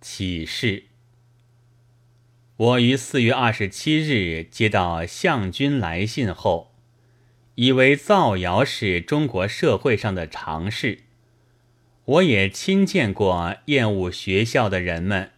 [0.00, 0.84] 启事。
[2.56, 6.74] 我于四月二十七日接到相君来信后，
[7.54, 11.00] 以为造谣是中国社会上的常事。
[12.04, 15.32] 我也亲见过厌恶学校的人们，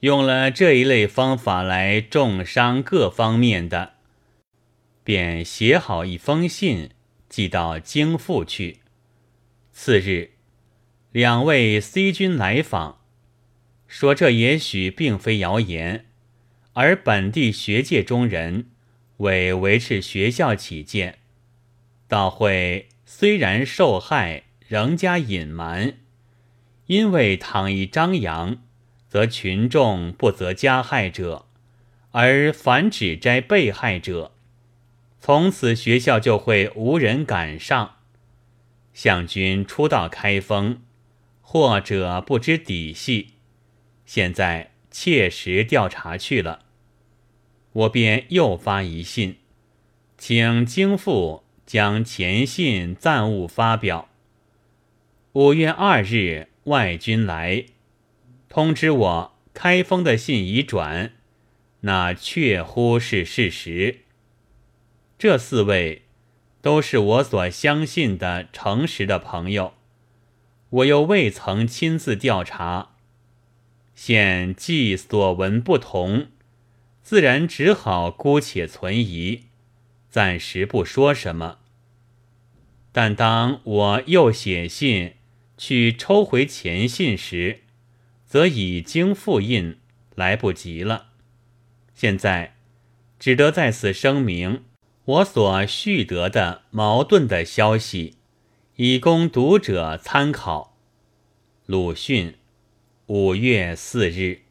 [0.00, 3.94] 用了这一类方法来重伤各方面的，
[5.02, 6.90] 便写好一封信
[7.28, 8.80] 寄到京复去。
[9.72, 10.32] 次日，
[11.10, 12.97] 两位 C 君来访，
[13.88, 16.04] 说这也许并非谣言。
[16.74, 18.66] 而本地学界中人
[19.16, 21.18] 为维持学校起见，
[22.06, 25.94] 倒会虽然受害，仍加隐瞒。
[26.86, 28.58] 因为倘一张扬，
[29.08, 31.46] 则群众不择加害者，
[32.12, 34.32] 而反指摘被害者，
[35.20, 37.96] 从此学校就会无人敢上。
[38.94, 40.80] 向君初到开封，
[41.40, 43.34] 或者不知底细，
[44.08, 46.64] 现在切实调查去了。
[47.72, 49.36] 我便又发一信，
[50.16, 54.08] 请京复将前信暂勿发表。
[55.34, 57.66] 五月二日，外军来
[58.48, 61.12] 通知我，开封的信已转，
[61.80, 64.04] 那确乎是事实。
[65.18, 66.04] 这四位
[66.62, 69.74] 都是我所相信的诚实的朋友，
[70.70, 72.94] 我又未曾亲自调查，
[74.00, 76.28] 现既所闻不同。
[77.02, 79.46] 自然只好姑且存疑，
[80.08, 81.58] 暂时不说什么。
[82.92, 85.14] 但当我又写信
[85.56, 87.62] 去抽回前信时，
[88.24, 89.78] 则已经复印，
[90.14, 91.08] 来不及了。
[91.92, 92.54] 现在
[93.18, 94.62] 只得在此声明
[95.06, 98.14] 我所续得的矛盾的消息，
[98.76, 100.76] 以供读者参考。
[101.66, 102.36] 鲁迅，
[103.10, 104.47] 五月四日。